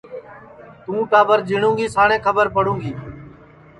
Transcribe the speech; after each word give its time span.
توں 0.83 1.01
ٹاٻر 1.11 1.39
جیٹؔوں 1.47 1.73
گی 1.77 1.85
ساٹی 1.95 2.17
کھٻر 2.25 2.47
پڑوں 2.55 2.77
گی 2.81 2.91